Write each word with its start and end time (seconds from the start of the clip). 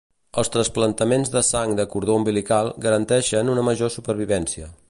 Els 0.43 0.49
trasplantaments 0.53 1.33
de 1.35 1.43
sang 1.49 1.75
de 1.81 1.87
cordó 1.93 2.17
umbilical 2.21 2.73
garanteixen 2.89 3.57
una 3.57 3.69
major 3.73 3.97
supervivència. 3.99 4.73